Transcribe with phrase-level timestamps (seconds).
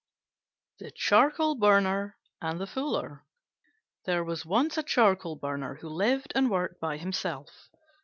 [0.79, 3.23] THE CHARCOAL BURNER AND THE FULLER
[4.05, 7.69] There was once a Charcoal burner who lived and worked by himself.